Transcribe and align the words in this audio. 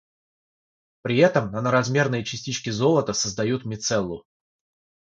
при 1.03 1.19
этом 1.19 1.51
наноразмерные 1.51 2.25
частички 2.25 2.71
золота 2.71 3.13
создают 3.13 3.65
мицеллу. 3.65 4.25